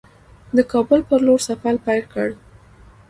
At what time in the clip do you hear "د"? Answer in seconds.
0.55-0.57